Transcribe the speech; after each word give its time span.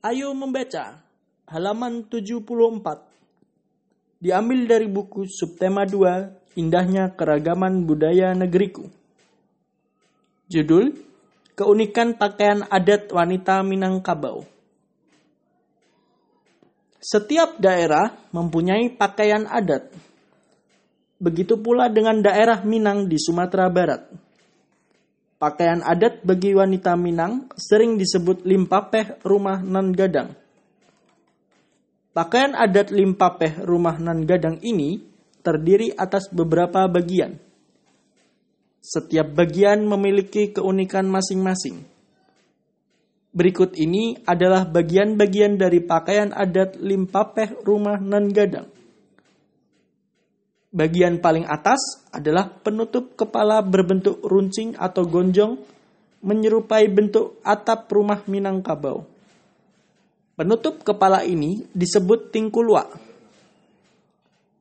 Ayo 0.00 0.32
membaca 0.32 0.96
halaman 1.44 2.08
74. 2.08 3.04
Diambil 4.16 4.60
dari 4.64 4.88
buku 4.88 5.28
subtema 5.28 5.84
2 5.84 6.56
Indahnya 6.56 7.12
Keragaman 7.12 7.84
Budaya 7.84 8.32
Negeriku. 8.32 8.88
Judul 10.48 10.96
Keunikan 11.52 12.16
Pakaian 12.16 12.64
Adat 12.72 13.12
Wanita 13.12 13.60
Minangkabau. 13.60 14.48
Setiap 16.96 17.60
daerah 17.60 18.16
mempunyai 18.32 18.96
pakaian 18.96 19.44
adat. 19.52 19.92
Begitu 21.20 21.60
pula 21.60 21.92
dengan 21.92 22.24
daerah 22.24 22.64
Minang 22.64 23.04
di 23.04 23.20
Sumatera 23.20 23.68
Barat. 23.68 24.08
Pakaian 25.40 25.80
adat 25.80 26.20
bagi 26.20 26.52
wanita 26.52 27.00
Minang 27.00 27.48
sering 27.56 27.96
disebut 27.96 28.44
limpapeh 28.44 29.24
rumah 29.24 29.64
nan 29.64 29.96
gadang. 29.96 30.36
Pakaian 32.12 32.52
adat 32.52 32.92
limpapeh 32.92 33.64
rumah 33.64 33.96
nan 33.96 34.28
gadang 34.28 34.60
ini 34.60 35.00
terdiri 35.40 35.96
atas 35.96 36.28
beberapa 36.28 36.84
bagian. 36.92 37.40
Setiap 38.84 39.32
bagian 39.32 39.88
memiliki 39.88 40.52
keunikan 40.52 41.08
masing-masing. 41.08 41.88
Berikut 43.32 43.80
ini 43.80 44.20
adalah 44.28 44.68
bagian-bagian 44.68 45.56
dari 45.56 45.80
pakaian 45.80 46.36
adat 46.36 46.76
limpapeh 46.76 47.64
rumah 47.64 47.96
nan 47.96 48.28
gadang. 48.28 48.68
Bagian 50.70 51.18
paling 51.18 51.50
atas 51.50 52.06
adalah 52.14 52.46
penutup 52.46 53.18
kepala 53.18 53.58
berbentuk 53.58 54.22
runcing 54.22 54.78
atau 54.78 55.02
gonjong 55.02 55.58
menyerupai 56.22 56.86
bentuk 56.86 57.42
atap 57.42 57.90
rumah 57.90 58.22
Minangkabau. 58.30 59.02
Penutup 60.38 60.86
kepala 60.86 61.26
ini 61.26 61.66
disebut 61.74 62.30
tingkulwa. 62.30 62.86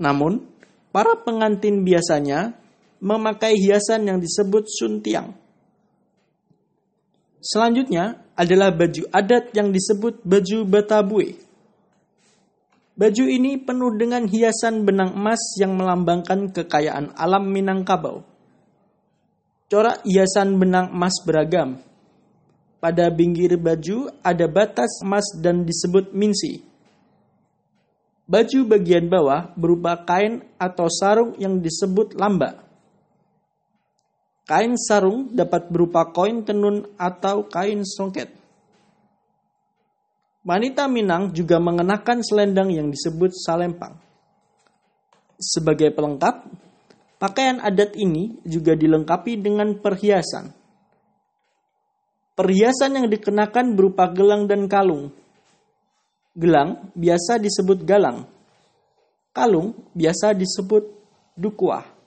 Namun, 0.00 0.40
para 0.88 1.20
pengantin 1.20 1.84
biasanya 1.84 2.56
memakai 2.98 3.54
hiasan 3.60 4.08
yang 4.08 4.18
disebut 4.18 4.66
suntiang. 4.72 5.36
Selanjutnya 7.40 8.20
adalah 8.36 8.72
baju 8.72 9.04
adat 9.12 9.52
yang 9.52 9.68
disebut 9.72 10.24
baju 10.24 10.58
batabue. 10.64 11.36
Baju 13.00 13.24
ini 13.32 13.56
penuh 13.56 13.96
dengan 13.96 14.28
hiasan 14.28 14.84
benang 14.84 15.16
emas 15.16 15.40
yang 15.56 15.72
melambangkan 15.72 16.52
kekayaan 16.52 17.16
alam 17.16 17.48
Minangkabau. 17.48 18.20
Corak 19.72 20.04
hiasan 20.04 20.60
benang 20.60 20.92
emas 20.92 21.16
beragam. 21.24 21.80
Pada 22.76 23.08
pinggir 23.08 23.56
baju 23.56 24.12
ada 24.20 24.44
batas 24.52 25.00
emas 25.00 25.24
dan 25.40 25.64
disebut 25.64 26.12
minsi. 26.12 26.60
Baju 28.28 28.68
bagian 28.68 29.08
bawah 29.08 29.48
berupa 29.56 29.96
kain 30.04 30.44
atau 30.60 30.84
sarung 30.92 31.32
yang 31.40 31.56
disebut 31.56 32.12
lamba. 32.20 32.68
Kain 34.44 34.76
sarung 34.76 35.32
dapat 35.32 35.72
berupa 35.72 36.04
koin 36.12 36.44
tenun 36.44 36.84
atau 37.00 37.48
kain 37.48 37.80
songket. 37.80 38.39
Wanita 40.40 40.88
Minang 40.88 41.36
juga 41.36 41.60
mengenakan 41.60 42.24
selendang 42.24 42.72
yang 42.72 42.88
disebut 42.88 43.28
salempang. 43.36 44.00
Sebagai 45.36 45.92
pelengkap, 45.92 46.48
pakaian 47.20 47.60
adat 47.60 47.92
ini 47.92 48.40
juga 48.48 48.72
dilengkapi 48.72 49.36
dengan 49.36 49.76
perhiasan. 49.76 50.48
Perhiasan 52.40 52.96
yang 52.96 53.06
dikenakan 53.12 53.76
berupa 53.76 54.08
gelang 54.08 54.48
dan 54.48 54.64
kalung. 54.64 55.12
Gelang 56.32 56.88
biasa 56.96 57.36
disebut 57.36 57.84
galang. 57.84 58.24
Kalung 59.36 59.76
biasa 59.92 60.32
disebut 60.32 60.88
dukuah. 61.36 61.99